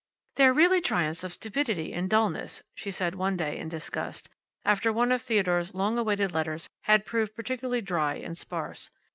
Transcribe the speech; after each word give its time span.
"They're 0.35 0.51
really 0.51 0.81
triumphs 0.81 1.23
of 1.23 1.31
stupidity 1.31 1.93
and 1.93 2.09
dullness," 2.09 2.63
she 2.73 2.89
said 2.89 3.13
one 3.13 3.37
day 3.37 3.59
in 3.59 3.69
disgust, 3.69 4.29
after 4.65 4.91
one 4.91 5.11
of 5.11 5.21
Theodore's 5.21 5.75
long 5.75 5.99
awaited 5.99 6.31
letters 6.31 6.67
had 6.85 7.05
proved 7.05 7.35
particularly 7.35 7.81
dry 7.81 8.15
and 8.15 8.35
sparse. 8.35 8.89